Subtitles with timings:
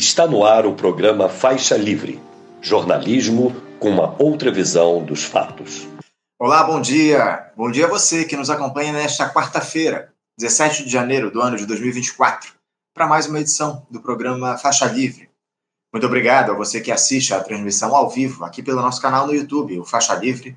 [0.00, 2.18] Está no ar o programa Faixa Livre,
[2.62, 5.86] jornalismo com uma outra visão dos fatos.
[6.38, 7.52] Olá, bom dia.
[7.54, 11.66] Bom dia a você que nos acompanha nesta quarta-feira, 17 de janeiro do ano de
[11.66, 12.50] 2024,
[12.94, 15.28] para mais uma edição do programa Faixa Livre.
[15.92, 19.34] Muito obrigado a você que assiste a transmissão ao vivo aqui pelo nosso canal no
[19.34, 20.56] YouTube, o Faixa Livre.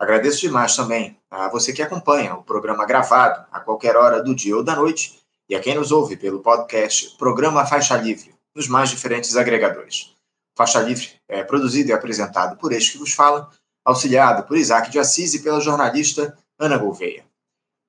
[0.00, 4.56] Agradeço demais também a você que acompanha o programa gravado a qualquer hora do dia
[4.56, 8.90] ou da noite e a quem nos ouve pelo podcast Programa Faixa Livre nos mais
[8.90, 10.14] diferentes agregadores.
[10.56, 13.50] Faixa Livre é produzido e apresentado por este que vos fala,
[13.84, 17.24] auxiliado por Isaac de Assis e pela jornalista Ana Gouveia.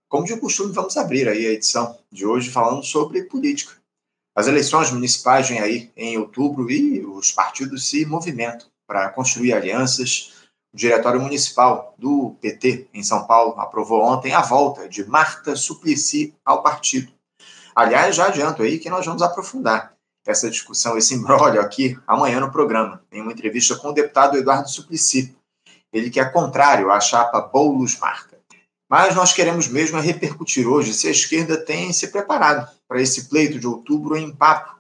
[0.08, 3.74] Como de costume, vamos abrir aí a edição de hoje falando sobre política.
[4.36, 10.34] As eleições municipais vêm aí em outubro e os partidos se movimentam para construir alianças.
[10.74, 16.34] O Diretório Municipal do PT em São Paulo aprovou ontem a volta de Marta Suplicy
[16.46, 17.12] ao partido.
[17.76, 19.94] Aliás, já adianto aí que nós vamos aprofundar
[20.26, 24.70] essa discussão, esse imbróglio aqui amanhã no programa, em uma entrevista com o deputado Eduardo
[24.70, 25.36] Suplicy.
[25.92, 28.40] Ele que é contrário à chapa Boulos-Marta.
[28.90, 33.58] Mas nós queremos mesmo repercutir hoje se a esquerda tem se preparado para esse pleito
[33.58, 34.76] de outubro em papo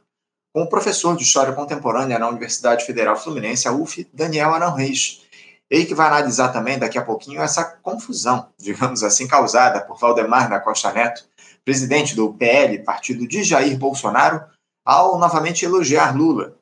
[0.53, 5.21] com o professor de História Contemporânea na Universidade Federal Fluminense, a UF, Daniel Arão Reis.
[5.69, 10.49] Ele que vai analisar também daqui a pouquinho essa confusão, digamos assim, causada por Valdemar
[10.49, 11.23] da Costa Neto,
[11.63, 14.44] presidente do PL, partido de Jair Bolsonaro,
[14.85, 16.57] ao novamente elogiar Lula.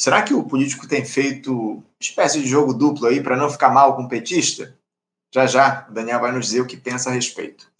[0.00, 3.96] Será que o político tem feito espécie de jogo duplo aí para não ficar mal
[3.96, 4.76] com o petista?
[5.34, 7.70] Já já, o Daniel vai nos dizer o que pensa a respeito.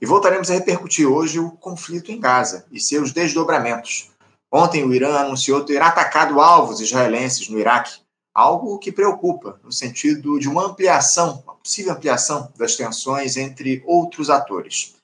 [0.00, 4.10] E voltaremos a repercutir hoje o conflito em Gaza e seus desdobramentos.
[4.52, 8.00] Ontem, o Irã anunciou ter atacado alvos israelenses no Iraque,
[8.34, 14.28] algo que preocupa, no sentido de uma ampliação, uma possível ampliação das tensões entre outros
[14.28, 14.94] atores.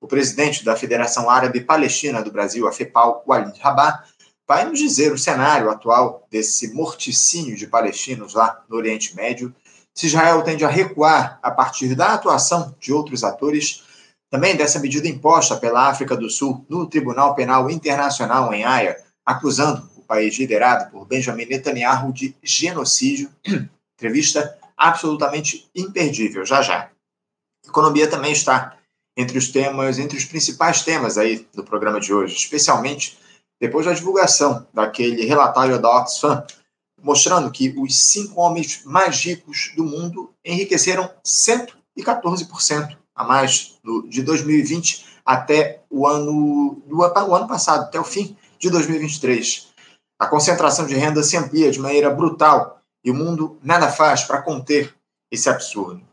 [0.00, 4.04] O presidente da Federação Árabe Palestina do Brasil, a FEPAL, Walid Rabah,
[4.46, 9.54] vai nos dizer o cenário atual desse morticínio de palestinos lá no Oriente Médio,
[9.98, 13.82] se Israel tende a recuar a partir da atuação de outros atores,
[14.30, 19.90] também dessa medida imposta pela África do Sul no Tribunal Penal Internacional em Haia, acusando
[19.96, 23.28] o país liderado por Benjamin Netanyahu de genocídio.
[23.98, 26.90] Entrevista absolutamente imperdível, já já.
[27.66, 28.77] economia também está
[29.18, 33.18] entre os temas, entre os principais temas aí do programa de hoje, especialmente
[33.60, 36.46] depois da divulgação daquele relatório da Oxfam,
[37.02, 43.76] mostrando que os cinco homens mais ricos do mundo enriqueceram 114% a mais
[44.08, 49.66] de 2020 até o ano, do, o ano passado, até o fim de 2023.
[50.20, 54.42] A concentração de renda se amplia de maneira brutal e o mundo nada faz para
[54.42, 54.94] conter
[55.30, 56.07] esse absurdo.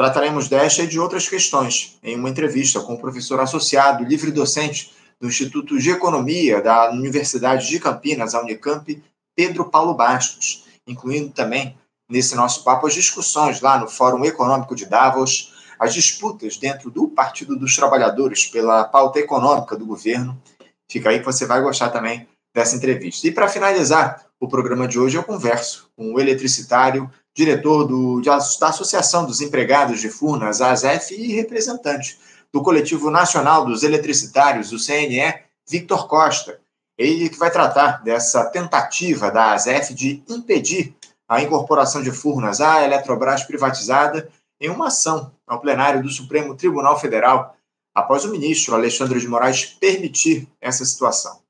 [0.00, 4.94] Trataremos desta e de outras questões em uma entrevista com o professor associado, livre docente
[5.20, 9.02] do Instituto de Economia da Universidade de Campinas, a Unicamp,
[9.36, 11.76] Pedro Paulo Bastos, incluindo também
[12.08, 17.06] nesse nosso papo as discussões lá no Fórum Econômico de Davos, as disputas dentro do
[17.06, 20.42] Partido dos Trabalhadores pela pauta econômica do governo.
[20.90, 23.28] Fica aí que você vai gostar também dessa entrevista.
[23.28, 28.36] E para finalizar o programa de hoje, eu converso com o eletricitário diretor do, da
[28.36, 32.18] Associação dos Empregados de Furnas, ASEF, e representante
[32.52, 35.34] do Coletivo Nacional dos Eletricitários, o CNE,
[35.68, 36.60] Victor Costa.
[36.98, 40.94] Ele que vai tratar dessa tentativa da ASEF de impedir
[41.28, 44.28] a incorporação de Furnas à Eletrobras privatizada
[44.60, 47.56] em uma ação ao plenário do Supremo Tribunal Federal,
[47.94, 51.40] após o ministro Alexandre de Moraes permitir essa situação.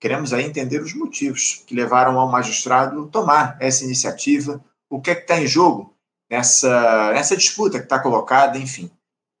[0.00, 5.14] Queremos aí entender os motivos que levaram ao magistrado tomar essa iniciativa, o que é
[5.14, 5.94] que está em jogo
[6.28, 8.90] nessa, nessa disputa que está colocada, enfim.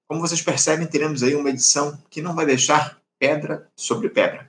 [0.08, 4.48] Como vocês percebem, teremos aí uma edição que não vai deixar pedra sobre pedra.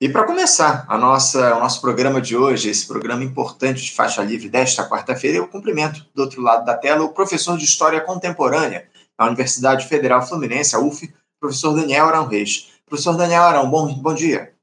[0.00, 4.22] E para começar a nossa, o nosso programa de hoje, esse programa importante de faixa
[4.22, 8.86] livre desta quarta-feira, eu cumprimento do outro lado da tela o professor de História Contemporânea
[9.18, 12.72] da Universidade Federal Fluminense, a UF, professor Daniel Arão Reis.
[12.84, 14.53] Professor Daniel Arão, bom, bom dia.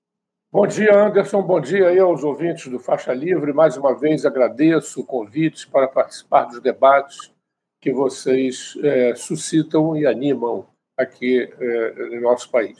[0.54, 1.42] Bom dia, Anderson.
[1.44, 3.54] Bom dia aí aos ouvintes do Faixa Livre.
[3.54, 7.32] Mais uma vez agradeço o convite para participar dos debates
[7.80, 10.66] que vocês é, suscitam e animam
[10.98, 12.78] aqui é, no nosso país.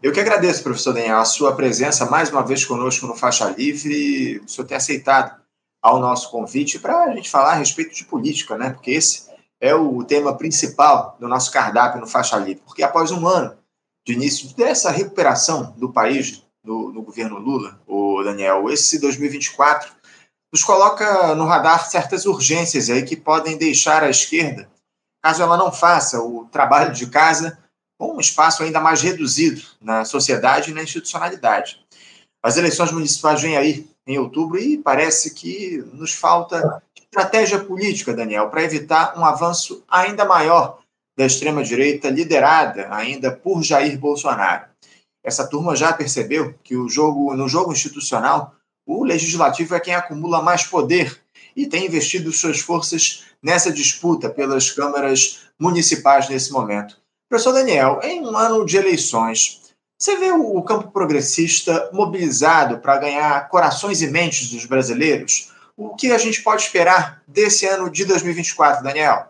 [0.00, 4.38] Eu que agradeço, professor Daniel, a sua presença mais uma vez conosco no Faixa Livre,
[4.38, 5.36] o senhor ter aceitado
[5.82, 8.70] ao nosso convite para a gente falar a respeito de política, né?
[8.70, 9.28] Porque esse
[9.60, 12.62] é o tema principal do nosso cardápio no Faixa Livre.
[12.64, 13.58] Porque após um ano
[14.06, 19.90] de início dessa recuperação do país no, no governo Lula, o Daniel, esse 2024
[20.52, 24.68] nos coloca no radar certas urgências aí que podem deixar a esquerda,
[25.22, 27.58] caso ela não faça o trabalho de casa,
[27.98, 31.84] com um espaço ainda mais reduzido na sociedade e na institucionalidade.
[32.42, 38.48] As eleições municipais vêm aí em outubro e parece que nos falta estratégia política, Daniel,
[38.48, 40.80] para evitar um avanço ainda maior
[41.18, 44.69] da extrema-direita, liderada ainda por Jair Bolsonaro.
[45.22, 48.54] Essa turma já percebeu que o jogo, no jogo institucional,
[48.86, 51.20] o legislativo é quem acumula mais poder
[51.54, 56.96] e tem investido suas forças nessa disputa pelas câmaras municipais nesse momento.
[57.28, 59.60] Professor Daniel, em um ano de eleições,
[59.98, 65.52] você vê o campo progressista mobilizado para ganhar corações e mentes dos brasileiros?
[65.76, 69.26] O que a gente pode esperar desse ano de 2024, Daniel?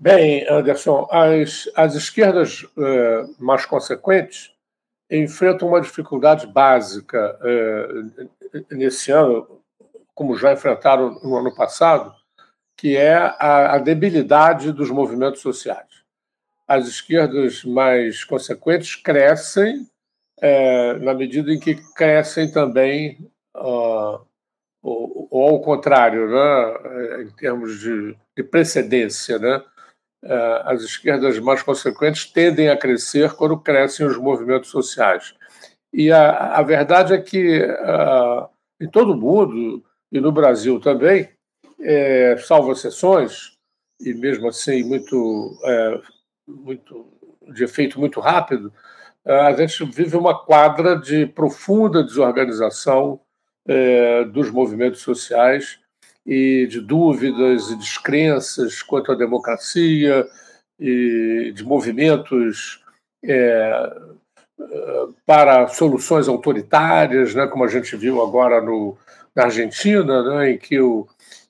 [0.00, 4.50] Bem, Anderson, as, as esquerdas eh, mais consequentes
[5.10, 7.88] enfrentam uma dificuldade básica eh,
[8.70, 9.62] nesse ano,
[10.14, 12.14] como já enfrentaram no ano passado,
[12.76, 15.86] que é a, a debilidade dos movimentos sociais.
[16.66, 19.86] As esquerdas mais consequentes crescem
[20.40, 24.20] eh, na medida em que crescem também, uh,
[24.82, 29.62] ou, ou, ao contrário, né, em termos de, de precedência, né, é,
[30.64, 35.34] as esquerdas mais consequentes tendem a crescer quando crescem os movimentos sociais.
[35.92, 38.48] E a, a verdade é que uh,
[38.80, 41.28] em todo o mundo, e no Brasil também,
[41.80, 43.56] é, salvo exceções,
[44.00, 46.00] e mesmo assim muito, é,
[46.46, 47.06] muito
[47.52, 48.72] de efeito muito rápido,
[49.24, 53.20] a gente vive uma quadra de profunda desorganização
[53.66, 55.78] é, dos movimentos sociais
[56.28, 60.28] e de dúvidas e descrenças quanto à democracia
[60.78, 62.84] e de movimentos
[63.24, 63.96] é,
[65.24, 68.94] para soluções autoritárias, né, como a gente viu agora no,
[69.34, 71.08] na Argentina, né, em que o,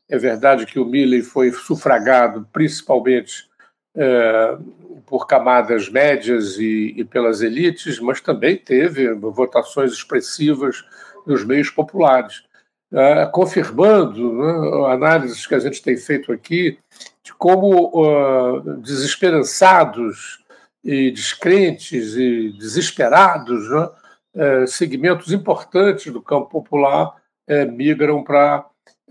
[0.09, 3.49] é verdade que o Milley foi sufragado principalmente
[3.97, 4.57] é,
[5.05, 10.85] por camadas médias e, e, pelas elites, mas também teve votações expressivas
[11.27, 12.48] nos meios populares
[12.93, 16.79] é, confirmando né, análises que a gente tem feito aqui
[17.23, 20.43] de como uh, desesperançados
[20.83, 23.91] e descrentes e desesperados né,
[24.37, 27.15] uh, segmentos importantes do campo popular
[27.51, 28.65] uh, migram para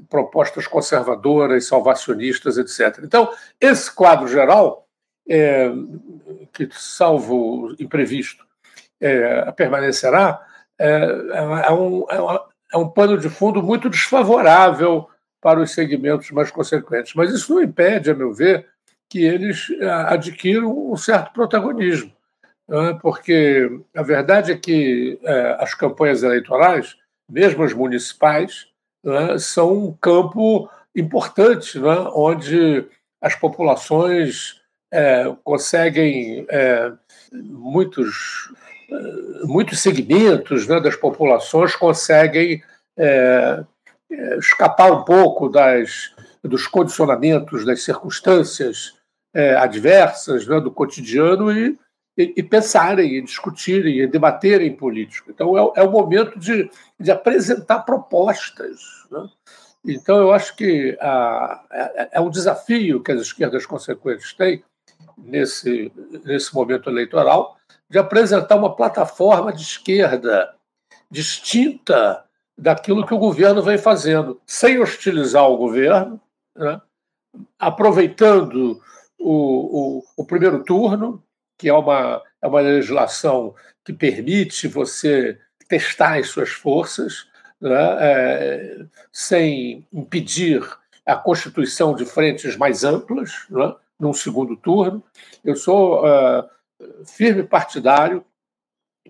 [0.10, 3.04] propostas conservadoras, salvacionistas, etc.
[3.04, 3.30] Então,
[3.60, 4.88] esse quadro geral,
[5.30, 5.70] é,
[6.54, 8.46] que, salvo imprevisto,
[9.02, 10.42] é, permanecerá,
[10.80, 10.88] é,
[11.68, 12.42] é, um, é,
[12.74, 15.08] é um pano de fundo muito desfavorável
[15.42, 17.14] para os segmentos mais consequentes.
[17.14, 18.68] Mas isso não impede, a meu ver,
[19.10, 22.12] que eles eh, adquiram um certo protagonismo.
[22.68, 22.98] Né?
[23.02, 26.98] Porque a verdade é que eh, as campanhas eleitorais,
[27.30, 28.68] mesmo as municipais,
[29.04, 32.86] né, são um campo importante, né, onde
[33.22, 34.62] as populações
[34.92, 36.48] é, conseguem
[37.34, 38.54] muitos
[39.44, 42.64] muitos segmentos né, das populações conseguem
[42.98, 43.64] é,
[44.12, 46.14] é, escapar um pouco das,
[46.44, 48.94] dos condicionamentos, das circunstâncias
[49.34, 51.78] é, adversas né, do cotidiano e,
[52.18, 55.30] e, e, pensarem, e discutirem, e debaterem política.
[55.30, 56.70] Então, é, é o momento de,
[57.00, 59.06] de apresentar propostas.
[59.12, 59.28] Né?
[59.86, 64.64] Então, eu acho que a, é, é um desafio que as esquerdas consequentes têm
[65.18, 65.92] nesse,
[66.24, 67.58] nesse momento eleitoral
[67.90, 70.54] de apresentar uma plataforma de esquerda
[71.10, 72.24] distinta
[72.58, 76.20] daquilo que o governo vem fazendo, sem hostilizar o governo,
[76.56, 76.82] né?
[77.60, 78.82] aproveitando
[79.20, 81.24] o, o, o, primeiro turno,
[81.58, 83.54] que é uma, é uma legislação
[83.86, 87.28] que permite você testar as suas forças,
[87.62, 87.98] né?
[88.00, 90.62] é, sem impedir
[91.06, 93.74] a constituição de frentes mais amplas, né?
[94.00, 95.04] Num segundo turno.
[95.44, 96.06] Eu sou.
[96.06, 96.58] Uh,
[97.06, 98.24] firme partidário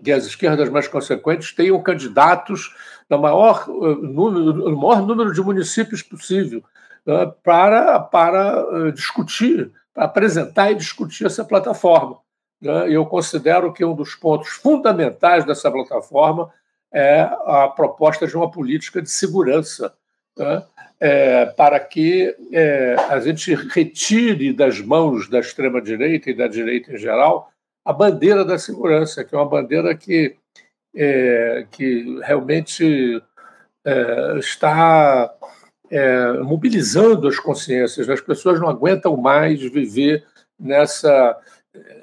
[0.02, 2.74] que as esquerdas mais consequentes tenham candidatos
[3.10, 6.62] no maior eh, número, no maior número de municípios possível
[7.04, 12.18] né, para, para discutir, para apresentar e discutir essa plataforma.
[12.60, 12.90] Né.
[12.90, 16.48] Eu considero que um dos pontos fundamentais dessa plataforma
[16.92, 19.92] é a proposta de uma política de segurança,
[20.38, 20.62] né,
[21.00, 26.98] é, para que é, a gente retire das mãos da extrema-direita e da direita em
[26.98, 27.50] geral
[27.84, 30.36] a bandeira da segurança, que é uma bandeira que,
[30.94, 33.22] é, que realmente
[33.82, 35.34] é, está
[35.90, 38.10] é, mobilizando as consciências.
[38.10, 40.26] As pessoas não aguentam mais viver
[40.60, 41.38] nessa,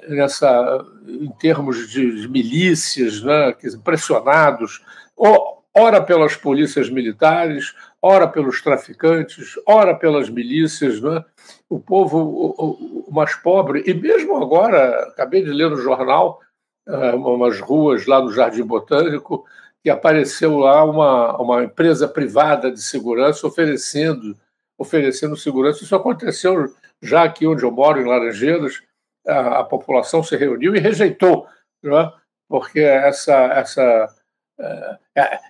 [0.08, 4.84] nessa em termos de, de milícias, né, pressionados,
[5.16, 11.22] ou ora pelas polícias militares, ora pelos traficantes, ora pelas milícias, né?
[11.68, 16.40] o povo o, o, mais pobre, e mesmo agora, acabei de ler no jornal,
[16.88, 19.44] uh, umas ruas lá no Jardim Botânico,
[19.82, 24.34] que apareceu lá uma, uma empresa privada de segurança oferecendo,
[24.78, 25.84] oferecendo segurança.
[25.84, 28.82] Isso aconteceu já aqui onde eu moro, em Laranjeiras,
[29.26, 31.46] a, a população se reuniu e rejeitou,
[31.82, 32.10] né?
[32.48, 34.08] porque essa, essa
[34.58, 34.98] é,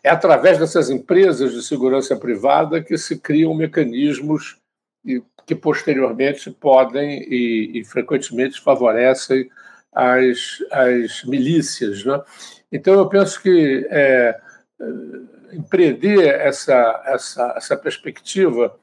[0.05, 4.59] é, através dessas empresas de segurança privada que se criam mecanismos
[5.47, 9.49] que posteriormente podem e, e frequentemente favorecem
[9.95, 12.05] as, as milícias.
[12.05, 12.21] Né?
[12.73, 14.41] Então, eu penso que é,
[15.53, 18.77] empreender essa, essa, essa perspectiva,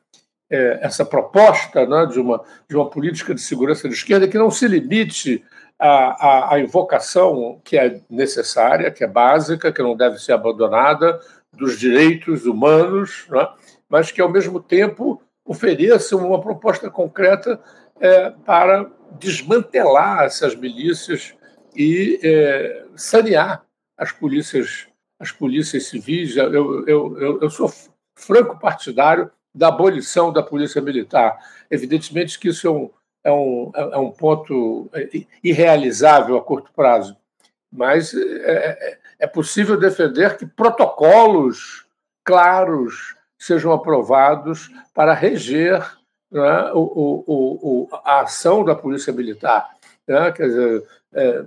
[0.50, 4.50] é, essa proposta né, de, uma, de uma política de segurança de esquerda que não
[4.50, 5.44] se limite
[5.80, 11.20] a, a, a, invocação que é necessária, que é básica, que não deve ser abandonada,
[11.52, 13.48] dos direitos humanos, né?
[13.90, 17.60] mas que, ao mesmo tempo, ofereça uma proposta concreta
[18.00, 18.90] é, para
[19.20, 21.36] desmantelar essas milícias
[21.76, 23.64] e é, sanear
[23.98, 24.88] as polícias,
[25.20, 26.36] as polícias civis.
[26.36, 27.72] Eu, eu, eu, eu sou
[28.18, 31.38] franco partidário da abolição da polícia militar.
[31.70, 32.90] Evidentemente que isso é um,
[33.24, 34.90] é um, é um ponto
[35.44, 37.16] irrealizável a curto prazo,
[37.72, 41.86] mas é, é, é possível defender que protocolos
[42.24, 45.80] claros sejam aprovados para reger
[46.32, 49.70] né, o, o, o, a ação da Polícia Militar.
[50.08, 51.46] Né, quer dizer, é,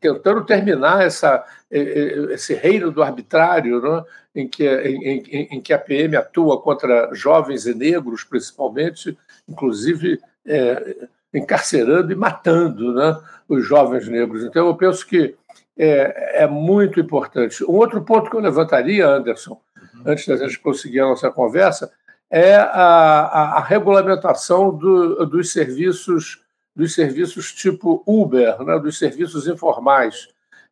[0.00, 5.78] tentando terminar essa, esse reino do arbitrário, né, em, que, em, em, em, que a
[5.78, 9.16] PM atua contra jovens e negros, principalmente,
[9.48, 14.44] inclusive é, encarcerando e matando né, os jovens negros.
[14.44, 15.34] Então, eu penso que
[15.76, 17.64] é, é, muito importante.
[17.64, 19.60] Um outro ponto que eu levantaria, Anderson,
[19.94, 20.02] uhum.
[20.06, 21.90] antes da gente conseguir a nossa conversa,
[22.30, 26.44] é a, a, a regulamentação do, dos serviços
[26.76, 30.28] dos serviços tipo Uber, né, dos serviços informais.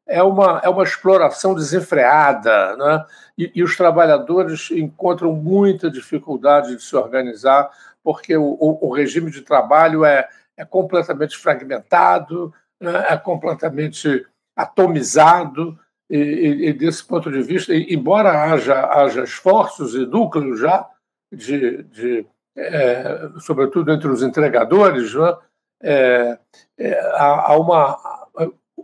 [0.06, 3.04] É uma, é uma exploração desenfreada, né?
[3.38, 7.70] e, e os trabalhadores encontram muita dificuldade de se organizar
[8.04, 13.06] porque o, o, regime de trabalho é, é completamente fragmentado, né?
[13.08, 20.04] é completamente atomizado, e, e, e, desse ponto de vista, embora haja, haja esforços e
[20.04, 20.86] núcleos já,
[21.32, 25.36] de, de é, sobretudo entre os entregadores, né?
[25.82, 26.38] é,
[26.78, 27.98] é, há, há, uma,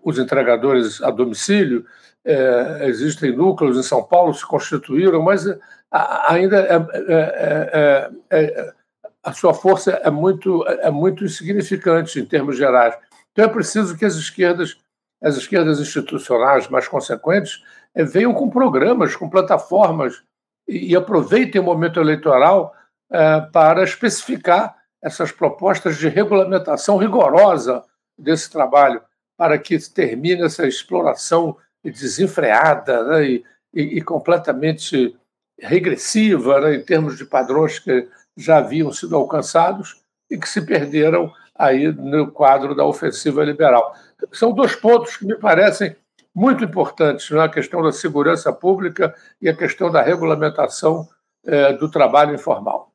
[0.02, 1.84] os entregadores a domicílio,
[2.24, 5.46] é, existem núcleos em São Paulo, se constituíram, mas
[5.90, 8.74] ainda é, é,
[9.22, 12.96] a sua força é muito, é muito insignificante em termos gerais.
[13.32, 14.76] Então é preciso que as esquerdas,
[15.22, 17.62] as esquerdas institucionais mais consequentes,
[17.94, 20.22] é, venham com programas, com plataformas
[20.66, 22.74] e, e aproveitem o momento eleitoral
[23.10, 27.82] é, para especificar essas propostas de regulamentação rigorosa
[28.18, 29.02] desse trabalho,
[29.36, 35.16] para que termine essa exploração desenfreada né, e, e, e, completamente
[35.58, 38.06] regressiva né, em termos de padrões que
[38.40, 43.94] já haviam sido alcançados e que se perderam aí no quadro da ofensiva liberal.
[44.32, 45.94] São dois pontos que me parecem
[46.34, 47.42] muito importantes, né?
[47.42, 51.08] a questão da segurança pública e a questão da regulamentação
[51.44, 52.92] é, do trabalho informal.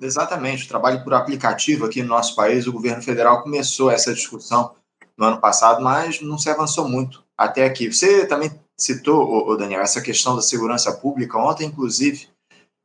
[0.00, 4.74] Exatamente, o trabalho por aplicativo aqui no nosso país, o governo federal começou essa discussão
[5.16, 7.92] no ano passado, mas não se avançou muito até aqui.
[7.92, 11.38] Você também citou, Daniel, essa questão da segurança pública.
[11.38, 12.28] Ontem, inclusive,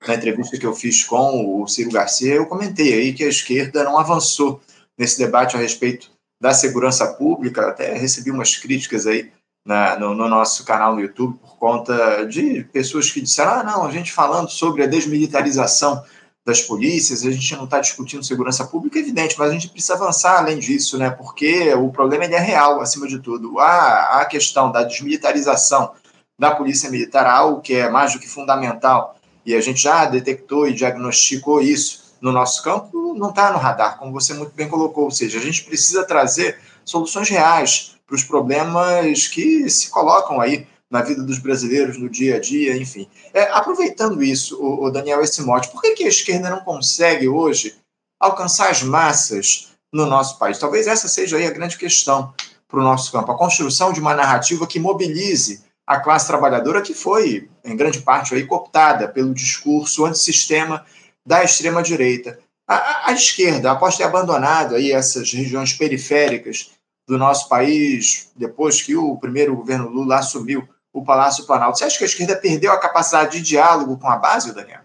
[0.07, 3.83] na entrevista que eu fiz com o Ciro Garcia, eu comentei aí que a esquerda
[3.83, 4.61] não avançou
[4.97, 6.09] nesse debate a respeito
[6.41, 9.31] da segurança pública, até recebi umas críticas aí
[9.65, 13.85] na, no, no, nosso canal no YouTube por conta de pessoas que disseram: ah, não,
[13.85, 16.03] a gente falando sobre a desmilitarização
[16.45, 19.93] das polícias, a gente não está discutindo segurança pública, é evidente, mas a gente precisa
[19.95, 21.09] avançar além disso, né?
[21.09, 23.59] Porque o problema é real, acima de tudo.
[23.59, 25.91] A, a questão da desmilitarização
[26.39, 29.18] da polícia militar, algo que é mais do que fundamental
[29.49, 33.97] e a gente já detectou e diagnosticou isso no nosso campo, não está no radar,
[33.97, 35.05] como você muito bem colocou.
[35.05, 40.67] Ou seja, a gente precisa trazer soluções reais para os problemas que se colocam aí
[40.87, 43.09] na vida dos brasileiros, no dia a dia, enfim.
[43.33, 47.27] É, aproveitando isso, o, o Daniel, esse mote, por que, que a esquerda não consegue
[47.27, 47.75] hoje
[48.19, 50.59] alcançar as massas no nosso país?
[50.59, 52.31] Talvez essa seja aí a grande questão
[52.67, 56.93] para o nosso campo, a construção de uma narrativa que mobilize a classe trabalhadora que
[56.93, 60.85] foi, em grande parte, aí, cooptada pelo discurso antissistema
[61.25, 62.39] da extrema-direita.
[62.67, 66.71] A, a, esquerda, após ter abandonado aí essas regiões periféricas
[67.07, 71.79] do nosso país, depois que o primeiro governo Lula assumiu o Palácio Planalto.
[71.79, 74.81] Você acha que a esquerda perdeu a capacidade de diálogo com a base, Daniel?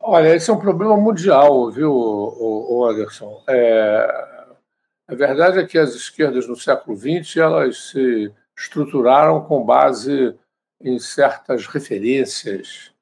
[0.00, 3.42] Olha, esse é um problema mundial, viu, o Anderson?
[3.48, 4.34] É,
[5.08, 10.34] a verdade é que as esquerdas no século XX elas se estruturaram com base
[10.84, 12.92] em certas referências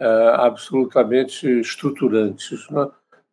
[0.00, 2.70] uh, absolutamente estruturantes.
[2.70, 2.88] Né?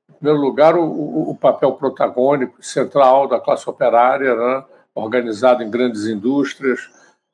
[0.10, 4.66] Em primeiro lugar, o, o, papel protagônico central da classe operária, né?
[4.96, 6.90] organizada em grandes indústrias.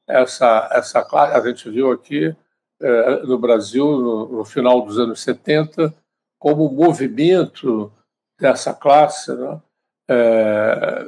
[0.08, 2.36] Essa, essa a gente viu aqui
[2.82, 5.94] eh, no Brasil, no, no, final dos anos 70,
[6.38, 7.92] como o movimento
[8.40, 9.62] dessa classe né?
[10.10, 11.06] é,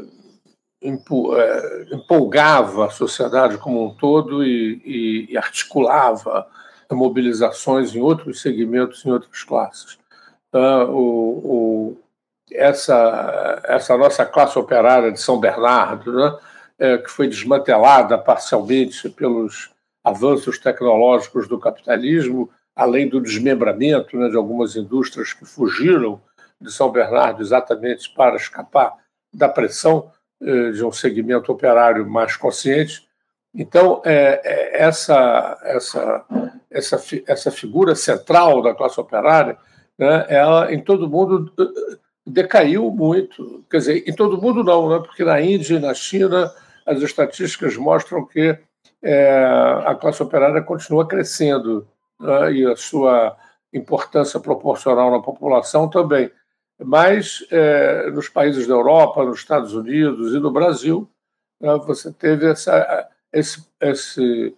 [1.92, 6.48] empolgava a sociedade como um todo e, e, articulava
[6.92, 9.98] mobilizações em outros segmentos, em outras classes.
[10.48, 11.98] Então, o, o,
[12.52, 16.38] essa, essa nossa classe operária de São Bernardo, né,
[16.80, 19.72] é, que foi desmantelada parcialmente pelos
[20.04, 26.22] avanços tecnológicos do capitalismo, além do desmembramento né, de algumas indústrias que fugiram
[26.62, 28.96] de São Bernardo exatamente para escapar
[29.34, 33.08] da pressão de um segmento operário mais consciente.
[33.54, 36.26] Então, é, é, essa, essa,
[36.70, 39.58] essa, essa figura central da classe operária,
[39.98, 43.66] né, ela em todo mundo eh, decaiu muito.
[43.70, 46.54] Quer dizer, em todo mundo não, né, porque na Índia e na China
[46.86, 48.58] as estatísticas mostram que
[49.02, 49.46] é,
[49.86, 51.88] a classe operária continua crescendo
[52.20, 53.36] né, e a sua
[53.74, 56.30] importância proporcional na população também.
[56.84, 61.10] Mas é, nos países da Europa, nos Estados Unidos e no Brasil,
[61.60, 64.56] né, você teve essa, esse, esse,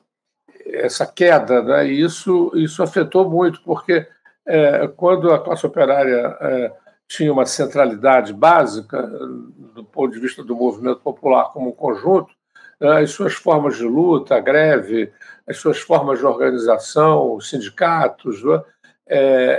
[0.66, 1.88] essa queda, né?
[1.88, 4.06] e isso, isso afetou muito, porque
[4.46, 6.74] é, quando a classe operária é,
[7.08, 12.34] tinha uma centralidade básica, do ponto de vista do movimento popular como um conjunto,
[12.82, 15.12] as suas formas de luta, a greve,
[15.48, 18.62] as suas formas de organização, os sindicatos, né,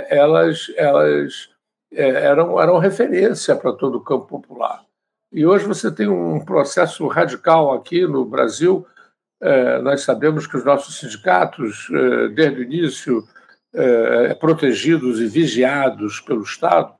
[0.09, 1.50] elas, elas
[1.93, 4.83] eram, eram referência para todo o campo popular.
[5.31, 8.85] E hoje você tem um processo radical aqui no Brasil.
[9.41, 13.27] É, nós sabemos que os nossos sindicatos, é, desde o início,
[13.73, 16.93] é, protegidos e vigiados pelo Estado.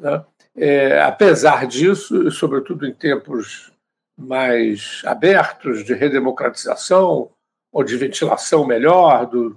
[0.00, 0.24] Né?
[0.56, 3.70] É, apesar disso, sobretudo em tempos
[4.18, 7.30] mais abertos de redemocratização,
[7.76, 9.50] ou de ventilação melhor do,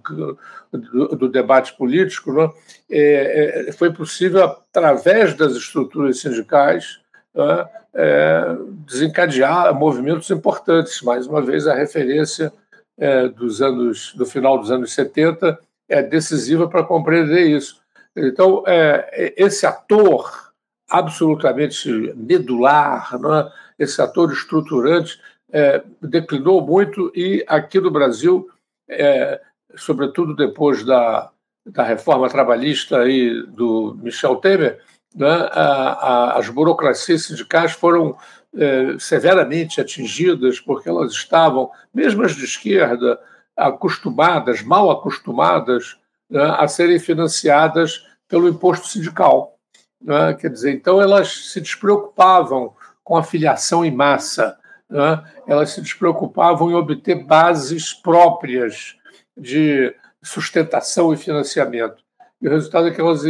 [0.71, 2.49] do, do debate político, né?
[2.89, 6.99] é, é, foi possível, através das estruturas sindicais,
[7.33, 7.67] né?
[7.93, 11.01] é, desencadear movimentos importantes.
[11.01, 12.53] Mais uma vez, a referência
[12.97, 17.81] é, dos anos, do final dos anos 70 é decisiva para compreender isso.
[18.15, 20.49] Então, é, esse ator
[20.89, 23.51] absolutamente medular, né?
[23.77, 25.19] esse ator estruturante,
[25.51, 28.49] é, declinou muito e aqui no Brasil,
[28.87, 29.39] é,
[29.75, 31.29] sobretudo depois da,
[31.65, 34.79] da reforma trabalhista aí do Michel Temer,
[35.15, 38.17] né, a, a, as burocracias sindicais foram
[38.55, 43.19] é, severamente atingidas porque elas estavam, mesmo as de esquerda,
[43.55, 45.97] acostumadas, mal acostumadas,
[46.29, 49.57] né, a serem financiadas pelo imposto sindical.
[50.01, 50.33] Né?
[50.35, 54.57] Quer dizer, então elas se despreocupavam com a filiação em massa
[54.89, 58.95] né, elas se despreocupavam em obter bases próprias
[59.39, 62.03] de sustentação e financiamento.
[62.41, 63.21] E o resultado é que elas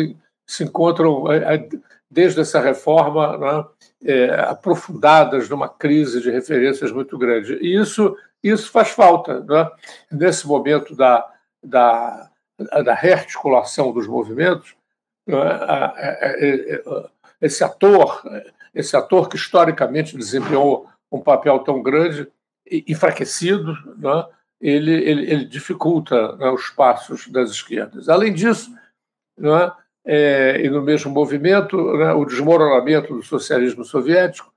[0.46, 1.70] se encontram, é, é,
[2.10, 3.66] desde essa reforma, né,
[4.04, 7.54] é, aprofundadas numa crise de referências muito grande.
[7.62, 9.42] E isso, isso faz falta.
[9.42, 9.70] Né?
[10.12, 11.28] Nesse momento da,
[11.64, 12.30] da,
[12.84, 14.76] da rearticulação dos movimentos,
[15.28, 15.38] né,
[17.40, 18.24] esse ator,
[18.74, 22.28] esse ator que historicamente desempenhou um papel tão grande,
[22.88, 24.26] enfraquecido, né?
[24.62, 28.10] Ele, ele, ele, dificulta né, os passos das esquerdas.
[28.10, 28.72] Além disso,
[29.38, 29.72] né,
[30.06, 34.52] é, e no mesmo movimento, né, o desmoronamento do socialismo soviético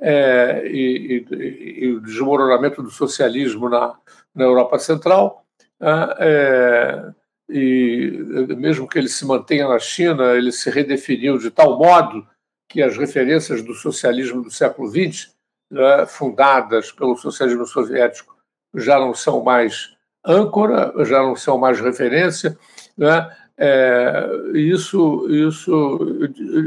[0.00, 3.96] é, e, e, e, o desmoronamento do socialismo na,
[4.34, 5.44] na Europa Central,
[5.80, 7.12] né, é,
[7.50, 8.10] e
[8.56, 12.26] mesmo que ele se mantenha na China, ele se redefiniu de tal modo
[12.68, 15.34] que as referências do socialismo do século XX
[15.70, 18.37] né, fundadas pelo socialismo soviético
[18.74, 22.58] já não são mais âncora, já não são mais referência.
[22.96, 23.36] Né?
[23.56, 26.08] É, isso, isso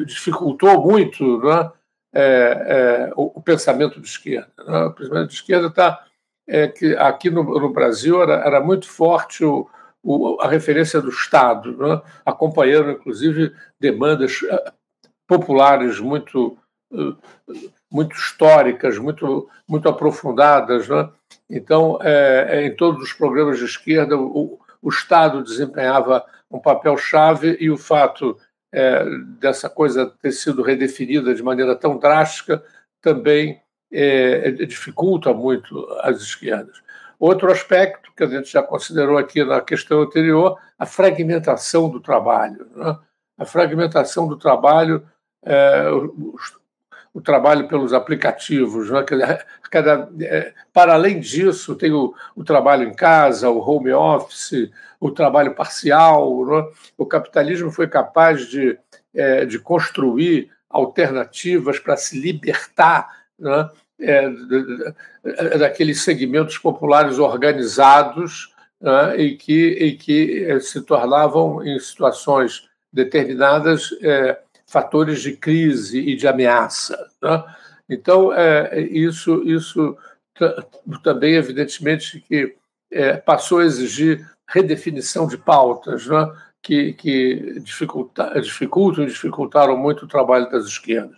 [0.05, 1.71] dificultou muito né?
[2.13, 4.51] é, é, o, o, pensamento de esquerda.
[4.65, 4.85] Né?
[4.85, 6.05] O pensamento de esquerda está.
[6.47, 9.69] É, que aqui no, no Brasil era, era, muito forte o,
[10.03, 12.01] o, a referência do Estado, né?
[12.25, 14.73] acompanhando, inclusive, demandas eh,
[15.27, 16.57] populares muito
[17.91, 20.87] muito históricas, muito, muito aprofundadas.
[20.87, 21.09] Né?
[21.49, 27.57] Então, é, em todos os programas de esquerda, o, o Estado desempenhava um papel chave
[27.59, 28.37] e o fato
[28.71, 29.03] é,
[29.39, 32.63] dessa coisa ter sido redefinida de maneira tão drástica
[33.01, 36.81] também é, dificulta muito as esquerdas.
[37.19, 42.67] Outro aspecto que a gente já considerou aqui na questão anterior, a fragmentação do trabalho.
[42.75, 42.97] Né?
[43.37, 45.05] A fragmentação do trabalho,
[45.43, 46.35] é, o,
[47.13, 48.89] o, trabalho pelos aplicativos.
[48.89, 49.03] Né?
[49.69, 54.69] Cada, é, para além disso, tem o, o, trabalho em casa, o home office,
[54.99, 56.45] o trabalho parcial.
[56.45, 56.67] Né?
[56.97, 58.77] O capitalismo foi capaz de,
[59.13, 63.69] é, de construir alternativas para se libertar né?
[63.99, 64.29] é,
[65.57, 73.89] daqueles segmentos populares organizados né, e, que, e que é, se tornavam, em situações determinadas,
[74.01, 74.39] é,
[74.71, 76.97] fatores de crise e de ameaça.
[77.21, 77.43] Né?
[77.89, 79.97] Então, é, isso, isso
[81.03, 82.55] também, evidentemente, que
[82.89, 86.31] é, passou a exigir redefinição de pautas, né?
[86.61, 91.17] que, que dificulta, dificultam e dificultaram muito o trabalho das esquerdas.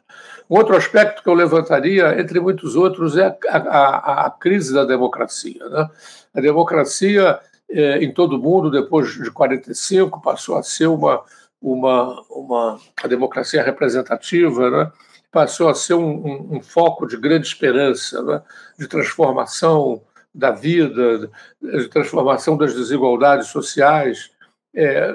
[0.50, 4.84] Um outro aspecto que eu levantaria, entre muitos outros, é a, a, a crise da
[4.84, 5.64] democracia.
[5.70, 5.90] Né?
[6.34, 7.40] A democracia
[7.70, 11.24] eh, em todo o mundo, depois de 45, passou a ser uma,
[11.64, 14.92] uma, uma a democracia representativa, né?
[15.32, 18.42] passou a ser um, um, um, foco de grande esperança, né?
[18.78, 20.02] de transformação
[20.36, 24.30] da vida, de transformação das desigualdades sociais.
[24.76, 25.12] É,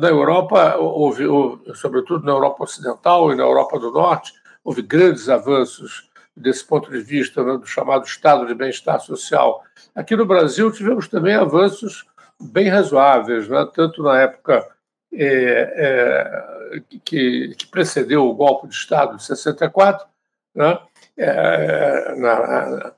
[0.00, 5.28] na Europa, houve, houve, sobretudo na Europa Ocidental e na Europa do Norte, houve grandes
[5.28, 9.62] avanços desse ponto de vista né, do chamado estado de bem-estar social.
[9.94, 12.06] Aqui no Brasil tivemos também avanços
[12.40, 14.66] bem razoáveis, né, tanto na época
[15.12, 20.06] é, é, que, que, precedeu o golpe de Estado de 64,
[20.54, 20.78] né,
[21.16, 22.92] é, na,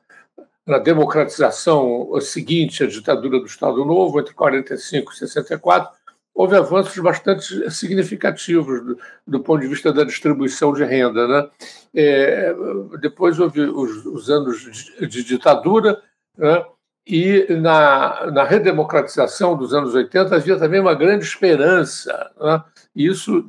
[0.66, 5.92] na democratização seguinte à ditadura do Estado Novo, entre 45 e 64,
[6.34, 11.28] houve avanços bastante significativos do, do ponto de vista da distribuição de renda.
[11.28, 11.50] Né?
[11.94, 12.54] É,
[13.00, 16.00] depois houve os, os anos de, de ditadura,
[16.36, 16.64] né?
[17.06, 22.30] E na, na, redemocratização dos anos 80 havia também uma grande esperança.
[22.40, 22.62] Né?
[22.96, 23.48] E isso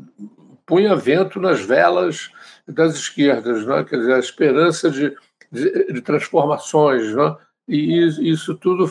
[0.66, 2.30] punha vento nas velas
[2.68, 3.84] das esquerdas, né?
[3.84, 5.16] quer dizer, a esperança de
[5.52, 7.36] de, de transformações, né?
[7.68, 8.88] e isso tudo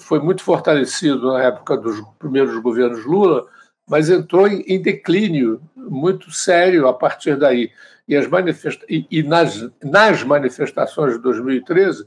[0.00, 3.46] foi muito fortalecido na época dos primeiros governos Lula,
[3.88, 7.70] mas entrou em, declínio muito sério a partir daí.
[8.06, 12.04] E, as manifesta e, e nas, nas manifestações de 2013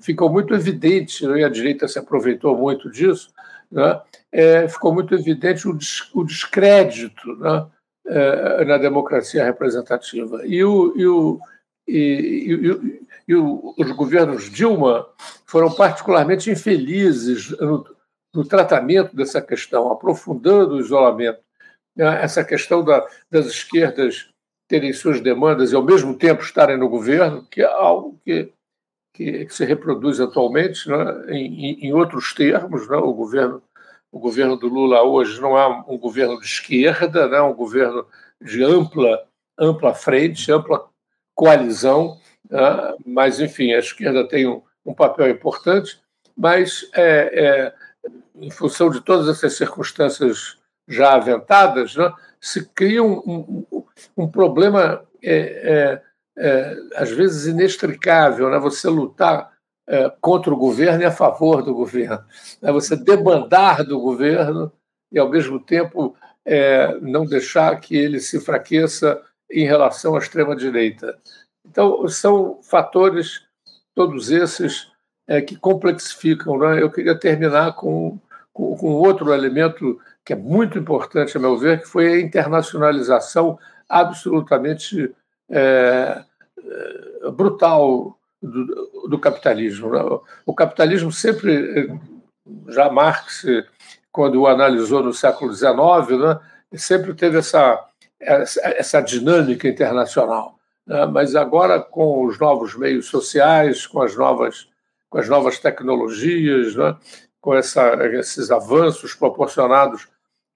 [0.00, 3.32] ficou muito evidente, né, e a direita se aproveitou muito disso,
[3.70, 4.00] né?
[4.32, 7.66] é, ficou muito evidente o, des, o descrédito né?
[8.06, 10.44] é, na democracia representativa.
[10.46, 11.40] E o, e o,
[11.86, 12.96] e,
[13.28, 15.06] e, os governos Dilma
[15.46, 17.84] foram particularmente infelizes no,
[18.34, 21.40] no, tratamento dessa questão, aprofundando o isolamento.
[21.96, 22.22] Né?
[22.22, 24.28] Essa questão da, das esquerdas
[24.68, 28.52] terem suas demandas e, ao mesmo tempo, estarem no governo, que é algo que,
[29.20, 31.26] que, que se reproduz atualmente né?
[31.28, 32.88] em, em, outros termos.
[32.88, 32.96] Né?
[32.96, 33.62] O, governo,
[34.10, 37.38] o governo do Lula hoje não é um governo de esquerda, né?
[37.42, 38.06] um governo
[38.40, 39.22] de ampla,
[39.58, 40.88] ampla frente, ampla
[41.34, 42.94] coalizão, né?
[43.04, 46.00] mas, enfim, a esquerda tem um, um papel importante,
[46.34, 50.56] mas, é, é, em função de todas essas circunstâncias
[50.88, 52.10] já aventadas, né?
[52.40, 53.84] se cria um, um,
[54.16, 56.00] um problema, é,
[56.40, 58.58] é, é às vezes, inextricável, né?
[58.58, 59.52] você lutar
[59.88, 62.24] é, contra o governo e a favor do governo,
[62.62, 62.72] né?
[62.72, 64.72] você debandar do governo
[65.12, 66.16] e, ao mesmo tempo,
[67.02, 71.16] não deixar que ele se enfraqueça em relação à extrema-direita.
[71.68, 73.42] Então, são fatores,
[73.94, 74.90] todos esses,
[75.30, 76.58] é, que complexificam.
[76.58, 76.82] Né?
[76.82, 78.18] Eu queria terminar com,
[78.52, 83.58] com, com, outro elemento que é muito importante, a meu ver, que foi a internacionalização
[83.88, 85.14] absolutamente
[85.48, 86.24] é, é
[87.32, 89.90] brutal do, do capitalismo.
[89.90, 90.00] Né?
[90.46, 91.92] O capitalismo sempre,
[92.68, 93.44] já Marx,
[94.12, 95.70] quando o analisou no século XIX,
[96.18, 96.40] né,
[96.72, 97.86] sempre teve essa
[98.20, 100.58] essa, dinâmica internacional.
[100.86, 101.06] Né?
[101.06, 104.68] Mas agora, com os novos meios sociais, com as novas,
[105.08, 106.96] com as novas tecnologias, né?
[107.40, 110.06] com essa, esses avanços proporcionados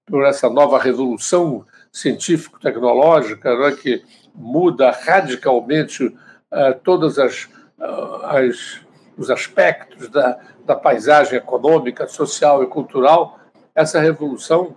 [0.05, 3.71] por essa nova revolução científico-tecnológica né?
[3.75, 4.03] que
[4.35, 7.45] muda radicalmente uh, todas as,
[7.79, 8.85] uh, as
[9.17, 13.39] os aspectos da, da paisagem econômica, social e cultural,
[13.73, 14.75] essa revolução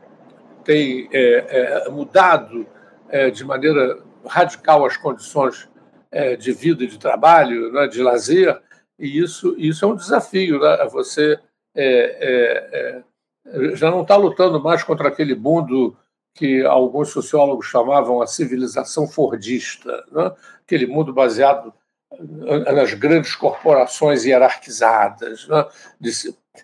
[0.65, 2.67] tem é, é, mudado
[3.09, 5.69] é, de maneira radical as condições
[6.39, 8.59] de vida, de trabalho, né, de lazer,
[8.99, 10.59] e isso, isso é um desafio.
[10.59, 10.89] Né?
[10.91, 11.39] Você
[13.75, 15.95] já não está lutando mais contra aquele mundo
[16.35, 20.33] que alguns sociólogos chamavam a civilização fordista, né?
[20.65, 21.73] aquele mundo baseado
[22.75, 25.67] nas grandes corporações hierarquizadas, né?
[26.01, 26.13] de,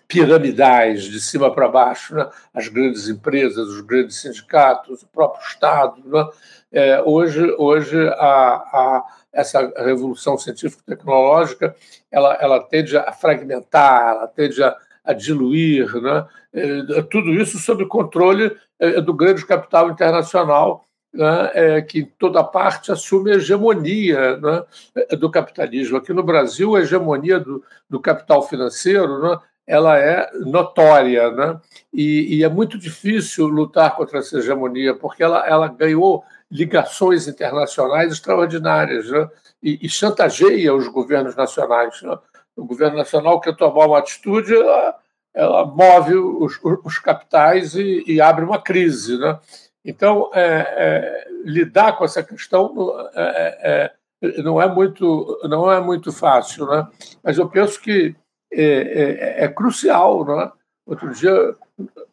[0.07, 2.29] piramidais, de cima para baixo, né?
[2.53, 6.01] as grandes empresas, os grandes sindicatos, o próprio Estado.
[6.05, 6.29] Né?
[6.71, 11.75] É, hoje, hoje a, a, essa revolução científico-tecnológica
[12.11, 14.75] ela, ela tende a fragmentar, ela tende a,
[15.05, 16.25] a diluir, né?
[16.53, 22.43] É, tudo isso sob controle é, do grande capital internacional né, é, que em toda
[22.43, 24.63] parte assume a hegemonia né,
[25.17, 25.97] do capitalismo.
[25.97, 31.59] Aqui no Brasil, a hegemonia do, do capital financeiro né, ela é notória, né?
[31.91, 38.13] E, e, é muito difícil lutar contra essa hegemonia, porque ela, ela ganhou ligações internacionais
[38.13, 39.27] extraordinárias né?
[39.63, 41.99] e, e chantageia os governos nacionais.
[42.03, 42.15] Né?
[42.55, 44.97] O governo nacional quer tomar uma atitude, ela,
[45.33, 49.17] ela move os, os capitais e, e, abre uma crise.
[49.17, 49.37] Né?
[49.83, 52.73] Então, é, é, lidar com essa questão
[53.13, 53.91] é,
[54.23, 56.87] é, é, não, é muito, não é muito fácil, né?
[57.21, 58.15] mas eu penso que
[58.51, 60.25] é, é crucial.
[60.25, 60.51] Né?
[60.87, 61.55] Outro dia,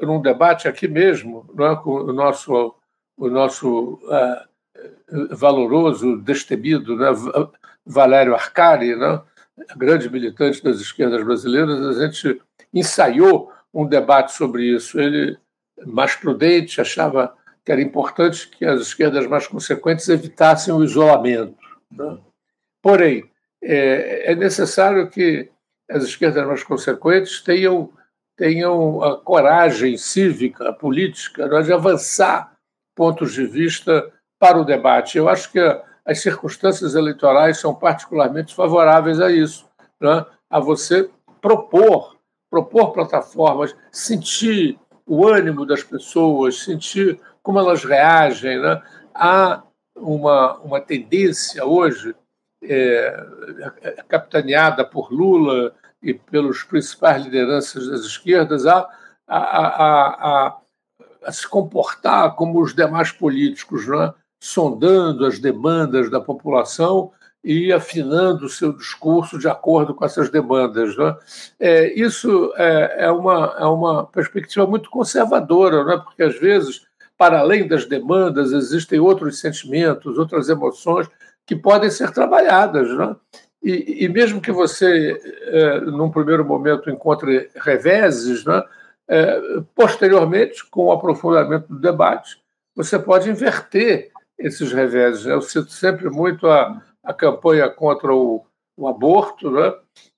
[0.00, 2.74] num debate aqui mesmo, né, com o nosso,
[3.16, 4.00] o nosso
[5.30, 7.10] valoroso, destemido né,
[7.86, 9.20] Valério Arcari, né,
[9.76, 12.40] grande militante das esquerdas brasileiras, a gente
[12.72, 15.00] ensaiou um debate sobre isso.
[15.00, 15.38] Ele,
[15.86, 21.56] mais prudente, achava que era importante que as esquerdas mais consequentes evitassem o isolamento.
[21.90, 22.18] Né?
[22.82, 23.30] Porém,
[23.62, 25.48] é, é, necessário que
[25.88, 27.92] as esquerdas mais consequentes tenham,
[28.36, 32.52] tenham a coragem cívica, política, né, de avançar
[32.94, 35.16] pontos de vista para o debate.
[35.16, 35.60] Eu acho que
[36.04, 39.66] as circunstâncias eleitorais são particularmente favoráveis a isso,
[40.00, 40.24] né?
[40.50, 41.08] a você
[41.40, 42.16] propor,
[42.50, 48.60] propor plataformas, sentir o ânimo das pessoas, sentir como elas reagem.
[48.60, 48.82] Né?
[49.14, 49.62] Há
[49.96, 52.14] uma, uma tendência hoje,
[52.62, 53.26] é,
[54.08, 58.88] capitaneada por Lula e pelos principais lideranças das esquerdas, a,
[59.26, 60.58] a, a, a,
[61.24, 64.12] a se comportar como os demais políticos, né?
[64.42, 67.12] Sondando as demandas da população
[67.44, 70.96] e afinando o seu discurso de acordo com essas demandas.
[70.96, 71.16] Né?
[71.60, 76.02] É, isso é, é, uma, é uma perspectiva muito conservadora, né?
[76.04, 76.82] porque às vezes
[77.16, 81.08] para além das demandas, existem outros sentimentos, outras emoções
[81.46, 82.90] que podem ser trabalhadas.
[82.96, 83.14] Né?
[83.62, 88.60] E, e mesmo que você, é, num primeiro momento, encontre reveses, né?
[89.06, 89.40] É,
[89.76, 92.42] posteriormente, com o aprofundamento do debate,
[92.74, 94.10] você pode inverter
[94.42, 95.26] esses reveses.
[95.26, 98.44] Eu cito sempre muito a, a campanha contra o,
[98.76, 99.72] o aborto, né?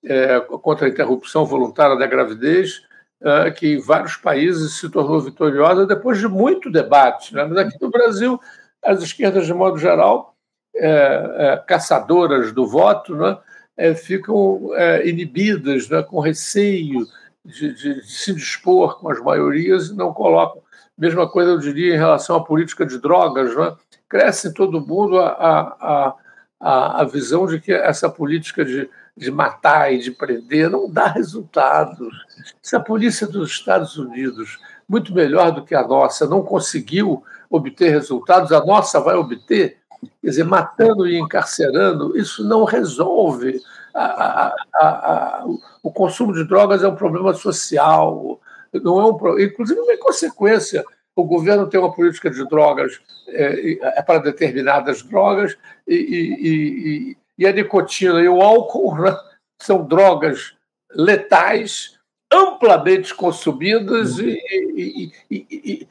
[0.04, 2.82] É, contra a interrupção voluntária da gravidez,
[3.22, 7.34] é, que em vários países se tornou vitoriosa depois de muito debate.
[7.34, 7.44] Né?
[7.44, 8.38] Mas aqui no Brasil,
[8.82, 10.37] as esquerdas, de modo geral,
[10.76, 13.38] é, é, caçadoras do voto, né?
[13.76, 16.00] É, ficam é, inibidas, né?
[16.02, 17.04] com receio
[17.44, 20.62] de, de, de, se dispor com as maiorias e não colocam.
[20.96, 23.54] Mesma coisa eu diria em relação à política de drogas.
[23.57, 23.76] Né?
[24.09, 26.14] Cresce em todo mundo a, a,
[26.61, 31.07] a, a visão de que essa política de de matar e de prender, não dá
[31.07, 32.12] resultados.
[32.61, 37.90] Se a polícia dos Estados Unidos, muito melhor do que a nossa, não conseguiu obter
[37.90, 39.78] resultados, a nossa vai obter,
[40.20, 43.61] quer dizer, matando e encarcerando, isso não resolve.
[43.94, 45.44] A, a, a,
[45.80, 48.40] o consumo de drogas é um problema social,
[48.82, 50.84] não é um, inclusive uma consequência.
[51.16, 55.56] O governo tem uma política de drogas é, é para determinadas drogas
[55.87, 59.16] e, e, e e a nicotina e o álcool né,
[59.60, 60.54] são drogas
[60.90, 61.98] letais,
[62.32, 65.87] amplamente consumidas e,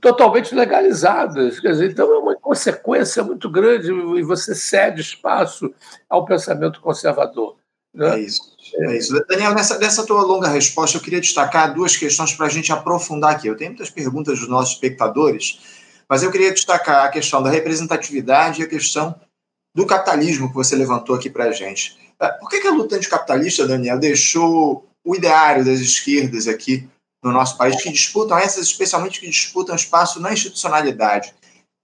[0.00, 1.60] totalmente legalizadas.
[1.60, 5.72] Dizer, então é uma consequência muito grande e você cede espaço
[6.08, 7.56] ao pensamento conservador.
[7.94, 8.16] Né?
[8.16, 8.54] É isso.
[8.76, 9.24] É isso.
[9.28, 13.32] Daniel, nessa, nessa tua longa resposta, eu queria destacar duas questões para a gente aprofundar
[13.32, 13.46] aqui.
[13.46, 15.60] Eu tenho muitas perguntas dos nossos espectadores,
[16.08, 19.14] mas eu queria destacar a questão da representatividade e a questão
[19.74, 21.96] do capitalismo que você levantou aqui para a gente.
[22.20, 26.88] É, por que, que a luta anticapitalista, Daniel, deixou o ideário das esquerdas aqui
[27.22, 31.34] no nosso país, que disputam, essas especialmente que disputam espaço na institucionalidade,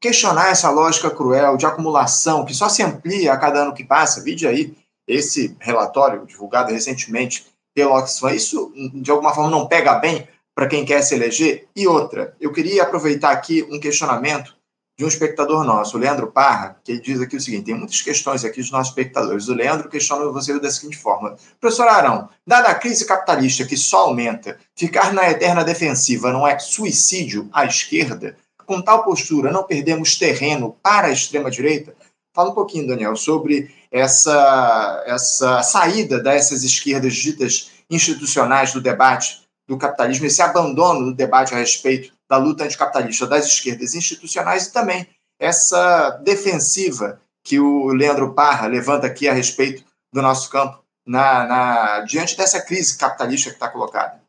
[0.01, 4.23] questionar essa lógica cruel de acumulação que só se amplia a cada ano que passa?
[4.23, 4.75] Vide aí
[5.11, 8.33] esse relatório divulgado recentemente pelo Oxfam.
[8.33, 11.69] Isso, de alguma forma, não pega bem para quem quer se eleger?
[11.75, 14.55] E outra, eu queria aproveitar aqui um questionamento
[15.01, 18.45] de um espectador nosso, o Leandro Parra, que diz aqui o seguinte: tem muitas questões
[18.45, 19.49] aqui dos nossos espectadores.
[19.49, 24.01] O Leandro questiona você da seguinte forma: Professor Arão, dada a crise capitalista que só
[24.01, 28.37] aumenta, ficar na eterna defensiva não é suicídio à esquerda?
[28.67, 31.95] Com tal postura, não perdemos terreno para a extrema-direita?
[32.35, 39.79] Fala um pouquinho, Daniel, sobre essa, essa saída dessas esquerdas ditas institucionais do debate do
[39.79, 45.07] capitalismo, esse abandono do debate a respeito da luta anticapitalista das esquerdas institucionais e também
[45.41, 52.01] essa defensiva que o Leandro Parra levanta aqui a respeito do nosso campo na, na
[52.01, 54.21] diante dessa crise capitalista que está colocada.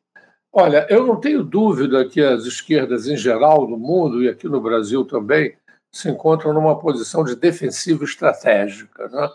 [0.54, 4.60] Olha, eu não tenho dúvida que as esquerdas em geral no mundo e aqui no
[4.60, 5.56] Brasil também
[5.94, 9.08] se encontram numa posição de defensiva estratégica.
[9.10, 9.30] Né?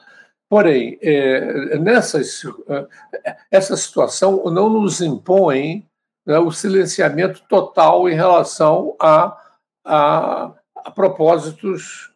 [0.48, 5.84] Porém, é, nessa, é, essa situação não nos impõe
[6.24, 9.36] né, o silenciamento total em relação a,
[9.84, 12.12] a, a propósitos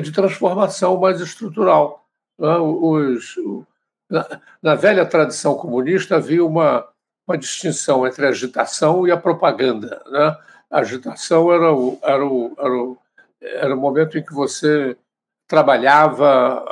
[0.00, 2.06] de transformação mais estrutural.
[2.38, 2.56] Né?
[2.56, 3.34] Os,
[4.08, 6.86] na, na, velha tradição comunista havia uma,
[7.26, 10.00] uma distinção entre a agitação e a propaganda.
[10.06, 10.36] Né?
[10.70, 12.98] A agitação era o, era, o, era, o,
[13.40, 14.96] era o momento em que você
[15.52, 16.64] trabalhava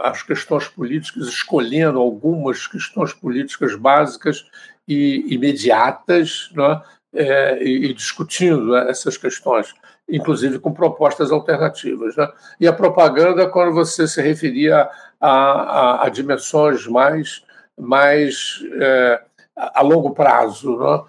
[0.00, 4.46] as questões políticas, escolhendo algumas questões políticas básicas
[4.86, 6.80] e imediatas, né?
[7.12, 9.74] É, e, e, discutindo essas questões,
[10.08, 12.14] inclusive com propostas alternativas.
[12.14, 12.28] Né?
[12.60, 14.88] E a propaganda, quando você se referia
[15.20, 17.42] a, a, a dimensões mais,
[17.76, 19.20] mais é,
[19.56, 21.02] a longo prazo, né?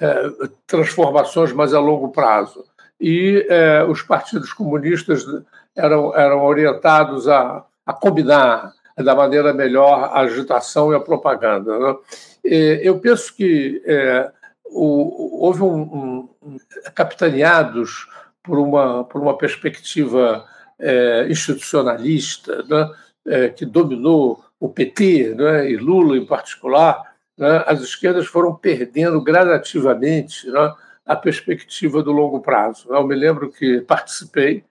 [0.00, 2.64] é, transformações mais a longo prazo.
[3.02, 5.26] E é, os partidos comunistas
[5.74, 11.76] eram, eram orientados a, a combinar da maneira melhor a agitação e a propaganda.
[11.80, 11.96] Né?
[12.44, 14.30] Eu penso que é,
[14.66, 16.58] o, houve um, um,
[16.94, 18.06] capitaneados
[18.40, 20.44] por uma, por uma perspectiva
[20.78, 23.48] é, institucionalista né?
[23.48, 25.68] que dominou o PT né?
[25.68, 27.02] e Lula em particular,
[27.36, 27.64] né?
[27.66, 30.72] as esquerdas foram perdendo gradativamente né?
[31.04, 32.92] A perspectiva do longo prazo.
[32.92, 34.64] Eu me lembro que participei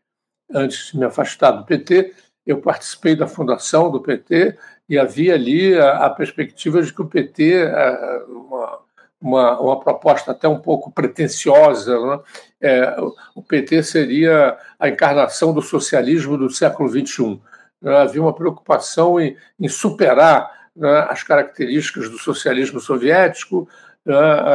[0.53, 2.13] antes de me afastar do PT,
[2.45, 4.57] eu participei da fundação do PT
[4.89, 8.79] e havia ali a, a perspectiva de que o PT, é, uma,
[9.21, 12.19] uma, uma, proposta até um pouco pretensiosa, né?
[12.59, 12.95] é,
[13.35, 17.39] o PT seria a encarnação do socialismo do século XXI.
[17.81, 17.95] Né?
[17.95, 23.69] Havia uma preocupação em, em superar né, as características do socialismo soviético,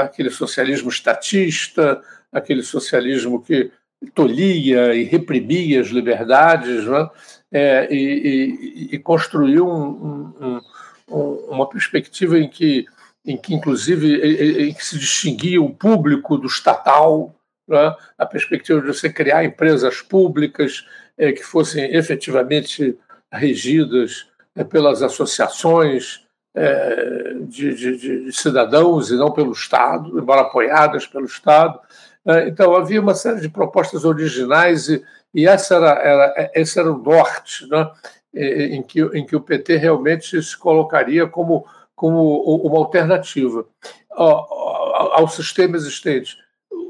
[0.00, 3.70] aquele socialismo estatista, aquele socialismo que
[4.14, 7.08] tolhia e reprimia as liberdades, né?
[7.52, 10.60] é, e, e, e, construiu um, um,
[11.08, 12.86] um, uma perspectiva em que,
[13.24, 17.34] em que inclusive, em que se distinguia o público do estatal,
[17.68, 17.94] né?
[18.18, 20.84] a perspectiva de você criar empresas públicas
[21.16, 22.98] é, que fossem efetivamente
[23.32, 26.25] regidas é, pelas associações
[26.56, 31.78] é, de, de, de, cidadãos e não pelo Estado, embora apoiadas pelo Estado.
[32.24, 36.90] É, então, havia uma série de propostas originais e, e essa era, era, esse era
[36.90, 37.90] o norte né,
[38.34, 43.66] em, que, em que o PT realmente se colocaria como, como uma alternativa
[44.10, 46.38] ao, ao sistema existente.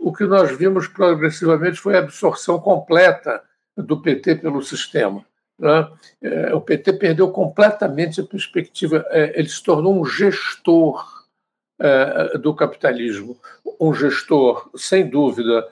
[0.02, 3.42] O que nós vimos progressivamente foi a absorção completa
[3.76, 5.24] do PT pelo sistema.
[5.58, 5.88] Né?
[6.22, 11.24] É, o PT perdeu completamente a perspectiva, é, ele se tornou um gestor
[11.80, 13.38] é, do capitalismo.
[13.80, 15.68] Um gestor, sem dúvida,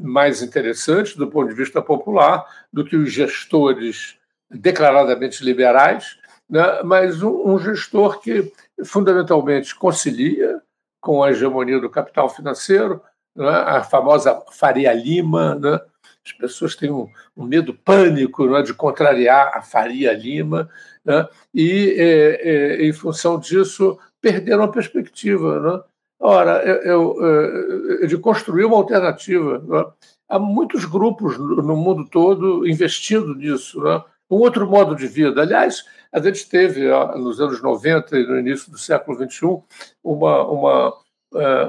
[0.00, 4.16] mais interessante do ponto de vista popular do que os gestores
[4.50, 6.18] declaradamente liberais,
[6.50, 6.82] né?
[6.82, 8.52] mas um gestor que
[8.84, 10.60] fundamentalmente concilia
[11.00, 13.00] com a hegemonia do capital financeiro,
[13.36, 13.48] né?
[13.48, 15.54] a famosa Faria Lima.
[15.54, 15.80] Né?
[16.26, 17.06] As pessoas têm um,
[17.36, 18.62] um medo pânico né?
[18.62, 20.70] de contrariar a Faria Lima,
[21.04, 21.28] né?
[21.52, 22.40] e, é,
[22.82, 25.60] é, em função disso, perderam a perspectiva.
[25.60, 25.82] Né?
[26.18, 29.58] Ora, eu, eu, eh, de construir uma alternativa.
[29.58, 29.84] Né?
[30.26, 33.82] Há muitos grupos no mundo todo investindo nisso.
[33.82, 34.02] Né?
[34.30, 35.42] Um outro modo de vida.
[35.42, 39.62] Aliás, a gente teve, nos anos 90 e no início do século XXI,
[40.02, 40.94] uma, uma,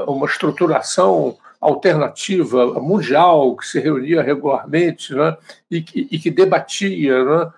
[0.08, 5.36] uma estruturação alternativa mundial que se reunia regularmente né?
[5.70, 7.24] e, que, e que debatia.
[7.24, 7.52] Né?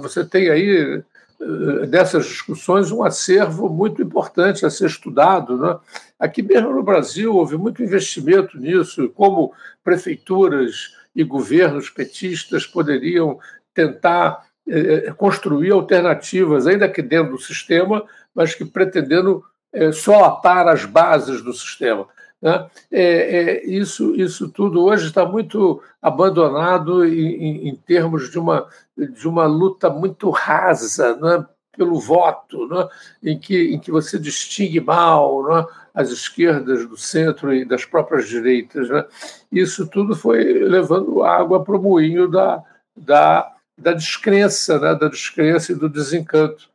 [0.00, 1.02] Você tem aí
[1.40, 5.58] eh, dessas discussões um acervo muito importante a ser estudado.
[5.58, 5.76] Né?
[6.18, 13.38] Aqui mesmo no Brasil houve muito investimento nisso, como prefeituras e governos petistas poderiam
[13.74, 18.04] tentar eh, construir alternativas, ainda que dentro do sistema,
[18.34, 22.06] mas que pretendendo eh, solapar as bases do sistema.
[22.44, 22.66] Né?
[22.92, 29.26] É, é, isso, isso tudo hoje está muito abandonado em, em, termos de uma, de
[29.26, 31.46] uma luta muito rasa né?
[31.74, 32.86] pelo voto, né?
[33.22, 35.64] em, que, em que você distingue mal né?
[35.94, 38.90] as esquerdas do centro e das próprias direitas.
[38.90, 39.06] Né?
[39.50, 42.62] Isso tudo foi levando água para o moinho da,
[42.94, 44.94] da, da descrença, né?
[44.94, 46.73] da descrença e do desencanto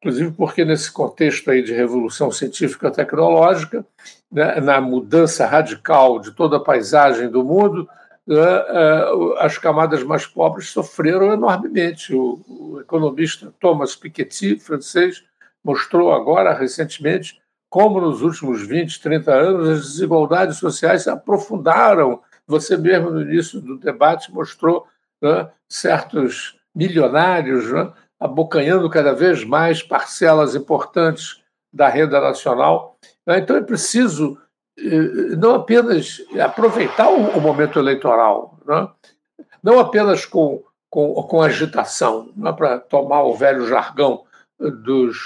[0.00, 3.84] inclusive porque nesse contexto aí de revolução científica tecnológica,
[4.32, 7.86] né, na mudança radical de toda a paisagem do mundo,
[8.26, 9.04] né, é,
[9.38, 12.14] as camadas mais pobres sofreram enormemente.
[12.14, 15.22] O, o, economista Thomas Piketty, francês,
[15.62, 17.38] mostrou agora, recentemente,
[17.68, 22.22] como nos últimos 20, 30 anos as desigualdades sociais se aprofundaram.
[22.46, 24.86] Você mesmo, no início do debate, mostrou
[25.20, 31.42] né, certos milionários né, abocanhando cada vez mais parcelas importantes
[31.72, 32.98] da renda nacional.
[33.26, 34.36] Então é preciso
[34.78, 38.92] eh, não apenas aproveitar o momento eleitoral, não,
[39.62, 44.24] não apenas com, com, com agitação, é para tomar o velho jargão
[44.58, 45.16] dos,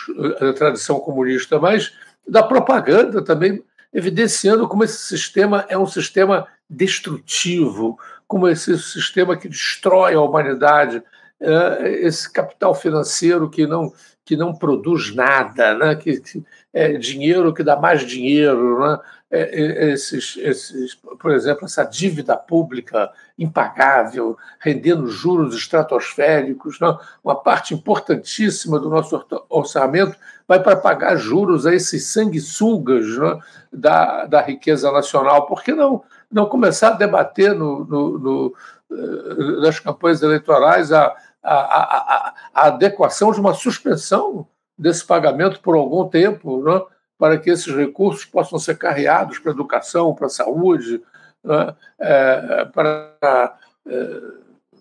[0.41, 1.93] da tradição comunista, mas
[2.27, 9.49] da propaganda também, evidenciando como esse sistema é um sistema destrutivo, como esse sistema que
[9.49, 11.03] destrói a humanidade,
[11.41, 13.93] esse capital financeiro que não,
[14.25, 15.95] que não produz nada, né?
[15.95, 18.99] que, que é dinheiro que dá mais dinheiro, né?
[19.31, 26.97] É, é, esses, esses, por exemplo, essa dívida pública impagável, rendendo juros estratosféricos, né?
[27.23, 30.17] uma parte importantíssima do nosso orçamento
[30.47, 33.39] vai para pagar juros a esses sanguessugas né?
[33.73, 35.47] da, da riqueza nacional.
[35.47, 38.55] Por que não, não começar a debater no, no, no
[38.91, 44.47] eh, nas campanhas eleitorais a, a, a, a, adequação de uma suspensão
[44.77, 46.83] desse pagamento por algum tempo, né,
[47.19, 51.03] para que esses recursos possam ser carreados para a educação, para a saúde,
[51.43, 53.57] né, é, para
[53.87, 54.21] é,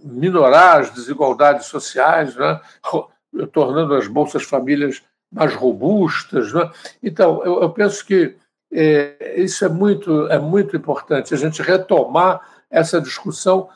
[0.04, 2.60] minorar as desigualdades sociais, né,
[3.52, 6.54] tornando as bolsas famílias mais robustas.
[6.54, 6.70] Né.
[7.02, 8.36] Então, eu, eu penso que
[8.74, 13.70] é, isso é muito, é muito importante, a gente retomar essa discussão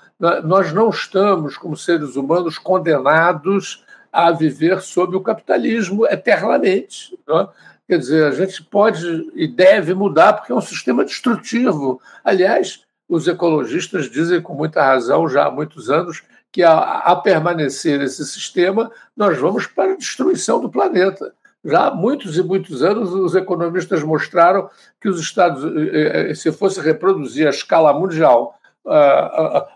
[0.43, 7.17] nós não estamos, como seres humanos, condenados a viver sob o capitalismo eternamente.
[7.27, 7.49] Não?
[7.87, 12.01] Quer dizer, a gente pode e deve mudar porque é um sistema destrutivo.
[12.23, 18.01] Aliás, os ecologistas dizem com muita razão já há muitos anos que a, a permanecer
[18.01, 21.33] esse sistema nós vamos para a destruição do planeta.
[21.67, 24.69] Já há muitos e muitos anos os economistas mostraram
[25.01, 28.57] que os Estados, eh, eh, se fosse reproduzir a escala mundial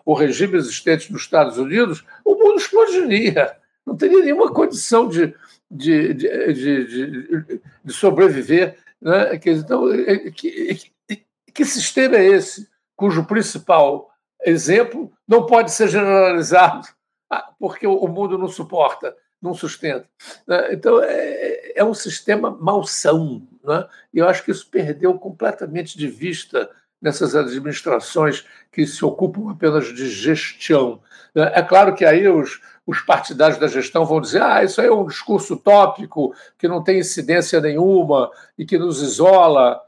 [0.06, 3.58] o regime existente nos Estados Unidos, o mundo explodiria.
[3.86, 5.36] Não teria nenhuma condição de,
[5.70, 8.78] de, de, de, de sobreviver.
[9.02, 9.40] Né?
[9.46, 10.76] Então, é, que,
[11.08, 14.10] que, que sistema é esse cujo principal
[14.46, 16.88] exemplo não pode ser generalizado
[17.30, 20.06] ah, porque o mundo não suporta, não sustenta.
[20.46, 20.74] Né?
[20.74, 23.42] Então, é, é um sistema malsão.
[23.64, 23.88] Né?
[24.14, 26.70] E eu acho que isso perdeu completamente de vista
[27.02, 31.02] nessas administrações que se ocupam apenas de gestão.
[31.36, 34.94] É claro que aí os, os partidários da gestão vão dizer: ah, isso aí é
[34.94, 39.82] um discurso tópico que não tem incidência nenhuma e que nos isola.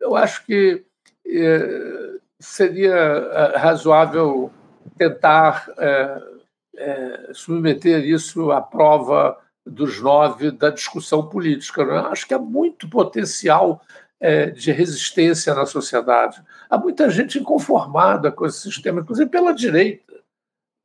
[0.00, 0.84] Eu acho que
[1.26, 4.50] é, seria é, razoável
[4.96, 6.22] tentar é,
[6.76, 11.84] é, submeter isso à prova dos nove da discussão política.
[11.84, 11.98] Né?
[12.10, 13.82] Acho que há muito potencial
[14.20, 16.42] é, de resistência na sociedade.
[16.68, 20.14] Há muita gente inconformada com esse sistema, inclusive pela direita.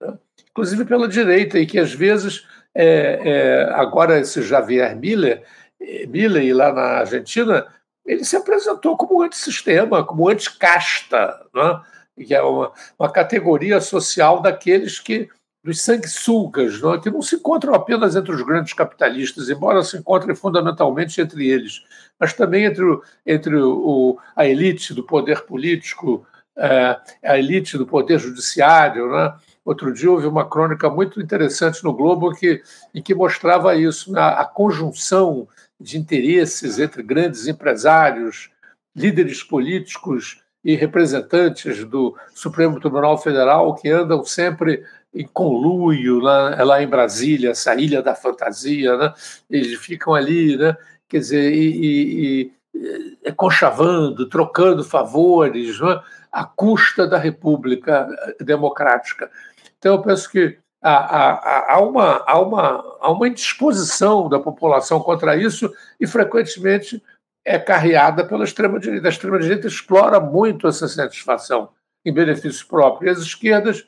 [0.01, 0.17] Né?
[0.49, 5.43] Inclusive pela direita, e que às vezes, é, é, agora esse Javier Miller,
[5.81, 7.67] é, lá na Argentina,
[8.05, 11.81] ele se apresentou como antissistema, como anticasta, né?
[12.23, 15.29] que é uma, uma categoria social daqueles que
[15.65, 16.99] dos sanguessugas, não, é?
[16.99, 21.83] que não se encontram apenas entre os grandes capitalistas, embora se encontrem fundamentalmente entre eles,
[22.19, 26.23] mas também entre, o, entre o, a elite do poder político,
[26.55, 29.09] é, a elite do poder judiciário.
[29.11, 29.33] Né?
[29.65, 32.61] Outro dia houve uma crônica muito interessante no Globo que,
[32.93, 34.21] em que mostrava isso, né?
[34.21, 35.47] a conjunção
[35.81, 38.51] de interesses entre grandes empresários,
[38.95, 44.83] líderes políticos e representantes do Supremo Tribunal Federal que andam sempre
[45.15, 49.13] em conluio lá, lá em Brasília, essa ilha da fantasia, né?
[49.49, 50.75] eles ficam ali, né?
[51.07, 56.01] quer dizer, e, e, e conchavando, trocando favores, né?
[56.31, 58.07] à custa da República
[58.41, 59.31] Democrática.
[59.79, 64.99] Então, eu penso que há, há, há, uma, há, uma, há uma indisposição da população
[64.99, 67.01] contra isso e, frequentemente,
[67.45, 69.07] é carreada pela extrema-direita.
[69.07, 71.69] A extrema-direita explora muito essa satisfação
[72.03, 73.07] em benefício próprio.
[73.07, 73.85] E as esquerdas, né,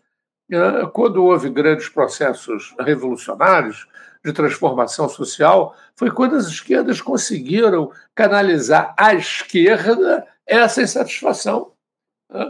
[0.93, 3.87] quando houve grandes processos revolucionários
[4.23, 11.71] de transformação social, foi quando as esquerdas conseguiram canalizar à esquerda essa insatisfação.
[12.29, 12.49] Né?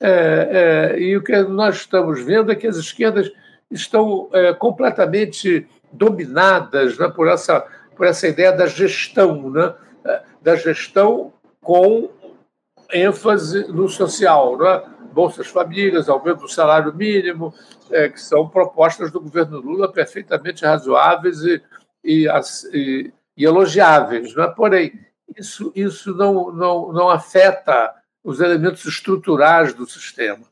[0.00, 3.30] É, é, e o que nós estamos vendo é que as esquerdas
[3.70, 7.60] estão é, completamente dominadas né, por, essa,
[7.96, 9.74] por essa ideia da gestão, né,
[10.42, 11.32] da gestão
[11.62, 12.10] com
[12.92, 14.82] ênfase no social, né?
[15.16, 17.54] Bolsas Famílias, aumento do salário mínimo,
[17.90, 21.62] é, que são propostas do governo Lula perfeitamente razoáveis e,
[22.04, 22.28] e,
[22.74, 24.34] e, e elogiáveis.
[24.34, 24.46] Né?
[24.54, 24.92] Porém,
[25.34, 30.44] isso, isso não, não, não afeta os elementos estruturais do sistema.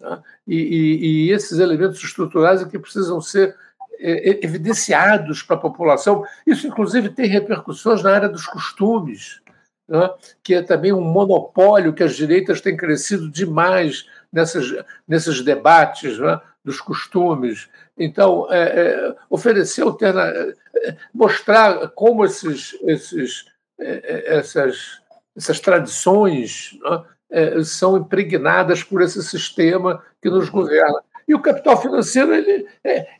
[0.00, 0.22] Né?
[0.46, 3.56] E, e, esses elementos estruturais é que precisam ser
[3.98, 6.24] é, evidenciados para a população.
[6.46, 9.41] Isso, inclusive, tem repercussões na área dos costumes
[9.88, 10.10] né,
[10.42, 14.72] que é também um monopólio que as direitas têm crescido demais nessas,
[15.06, 17.68] nesses debates né, dos costumes.
[17.96, 23.46] Então, é, é, oferecer alterna, é, mostrar como esses, esses,
[23.78, 23.90] é,
[24.32, 25.00] é, essas,
[25.36, 31.02] essas tradições né, é, são impregnadas por esse sistema que nos governa.
[31.26, 32.66] E o capital financeiro ele,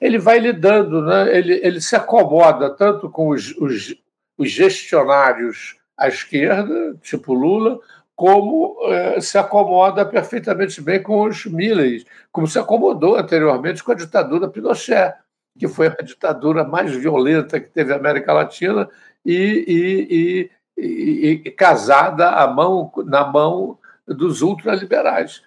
[0.00, 1.36] ele vai lidando, né?
[1.36, 3.94] ele, ele se acomoda tanto com os, os,
[4.36, 7.78] os gestionários à esquerda, tipo Lula,
[8.14, 13.94] como eh, se acomoda perfeitamente bem com os Milley, como se acomodou anteriormente com a
[13.94, 15.14] ditadura Pinochet,
[15.59, 18.88] que foi a ditadura mais violenta que teve a América Latina
[19.24, 25.42] e, e, e, e casada à mão, na mão dos ultraliberais.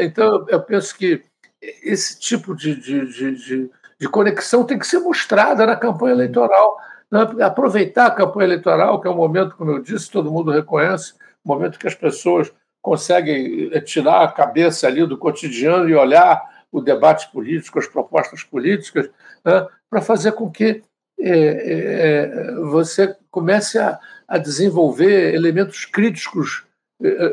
[0.00, 1.22] Então, eu penso que
[1.60, 6.93] esse tipo de, de, de, de conexão tem que ser mostrada na campanha eleitoral né?
[7.40, 11.52] Aproveitar a campanha eleitoral, que é um momento, como eu disse, todo mundo reconhece, um
[11.52, 12.52] momento que as pessoas
[12.82, 18.42] conseguem eh, tirar a cabeça ali do cotidiano e olhar o debate político, as propostas
[18.42, 19.08] políticas,
[19.44, 19.66] né?
[19.88, 20.82] para fazer com que
[21.20, 26.64] é, é, você comece a, a, desenvolver elementos críticos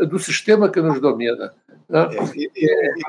[0.09, 1.53] do sistema que nos domina.
[1.93, 2.15] É,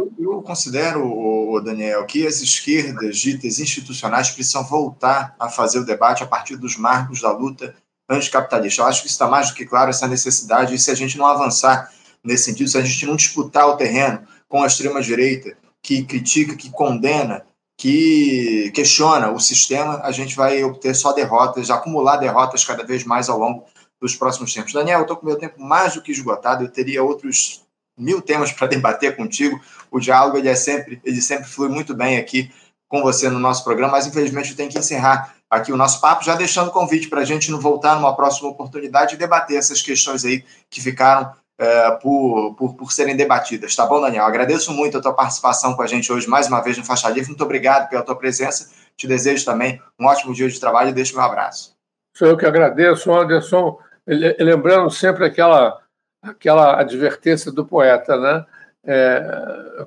[0.01, 6.25] eu, eu, considero, Daniel, que as esquerdas ditas institucionais precisam voltar a fazer o debate
[6.25, 7.77] a partir dos marcos da luta
[8.09, 8.83] anticapitalista.
[8.83, 11.27] Eu acho que está mais do que claro essa necessidade, e se a gente não
[11.27, 11.93] avançar
[12.25, 16.71] nesse sentido, se a gente não disputar o terreno com a extrema-direita, que critica, que
[16.71, 17.45] condena,
[17.77, 23.29] que questiona o sistema, a gente vai obter só derrotas, acumular derrotas cada vez mais
[23.29, 23.65] ao longo
[24.01, 24.73] dos próximos tempos.
[24.73, 27.62] Daniel, eu estou com meu tempo mais do que esgotado, eu teria outros
[27.97, 29.61] mil temas para debater contigo.
[29.91, 32.51] O diálogo ele é sempre, ele sempre flui muito bem aqui
[32.89, 36.25] com você no nosso programa, mas infelizmente eu tenho que encerrar aqui o nosso papo,
[36.25, 39.81] já deixando o convite para a gente não voltar numa próxima oportunidade e debater essas
[39.81, 43.77] questões aí que ficaram é, por, por, por serem debatidas.
[43.77, 44.25] Tá bom, Daniel?
[44.25, 47.29] Agradeço muito a tua participação com a gente hoje, mais uma vez no Faixa Livre.
[47.29, 48.71] Muito obrigado pela tua presença.
[48.97, 51.75] Te desejo também um ótimo dia de trabalho e deixo meu abraço.
[52.17, 53.79] Sou eu que agradeço, Anderson.
[54.07, 55.79] Lembrando sempre aquela
[56.23, 58.47] aquela advertência do poeta, né?
[58.85, 59.87] É,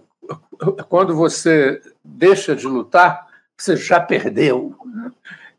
[0.89, 3.27] quando você deixa de lutar,
[3.57, 4.75] você já perdeu.
[4.86, 5.11] Né?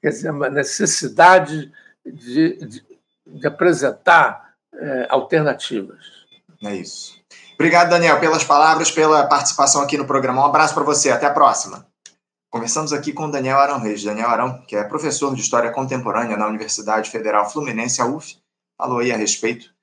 [0.03, 1.73] Quer dizer, uma necessidade
[2.05, 2.85] de, de,
[3.27, 6.05] de apresentar é, alternativas.
[6.63, 7.17] É isso.
[7.55, 10.43] Obrigado, Daniel, pelas palavras, pela participação aqui no programa.
[10.43, 11.11] Um abraço para você.
[11.11, 11.87] Até a próxima.
[12.51, 14.05] Conversamos aqui com Daniel Arão Reis.
[14.05, 18.39] Daniel Arão, que é professor de História Contemporânea na Universidade Federal Fluminense, a UF,
[18.79, 19.76] falou aí a respeito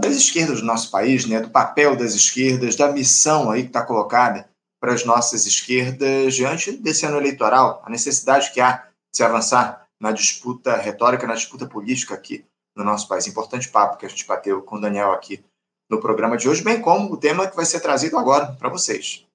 [0.00, 3.82] das esquerdas do nosso país, né, do papel das esquerdas, da missão aí que está
[3.82, 4.48] colocada
[4.80, 9.86] para as nossas esquerdas diante desse ano eleitoral, a necessidade que há de se avançar
[10.00, 12.44] na disputa retórica, na disputa política aqui
[12.76, 13.26] no nosso país.
[13.26, 15.44] Importante papo que a gente bateu com o Daniel aqui
[15.88, 19.26] no programa de hoje, bem como o tema que vai ser trazido agora para vocês.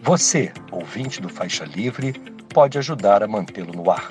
[0.00, 2.12] Você, ouvinte do Faixa Livre,
[2.52, 4.10] pode ajudar a mantê-lo no ar